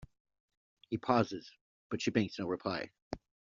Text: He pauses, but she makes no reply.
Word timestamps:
He 0.89 0.97
pauses, 0.97 1.51
but 1.91 2.01
she 2.01 2.09
makes 2.15 2.39
no 2.39 2.47
reply. 2.47 2.89